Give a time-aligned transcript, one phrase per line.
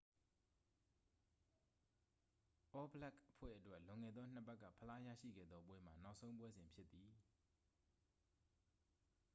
[2.73, 7.11] အောဘလက်ခ်အဖွဲ့အတွက် လွန်ခဲ့သော နှစ်ပတ်က ဖလားရရှိခဲ့သောပွဲမှာ နောက်ဆုံးပွဲစဉ်ဖြစ်သည်